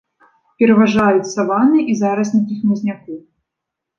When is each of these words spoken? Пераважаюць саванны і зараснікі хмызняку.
Пераважаюць 0.61 1.31
саванны 1.33 1.79
і 1.93 1.95
зараснікі 2.01 2.57
хмызняку. 2.61 3.21